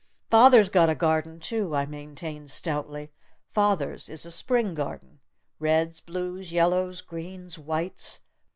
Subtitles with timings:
[0.31, 3.11] "Father's got a garden, too!" I maintained stoutly.
[3.51, 5.19] "Father's is a Spring garden!
[5.59, 8.21] Reds, blues, yellows, greens, whites!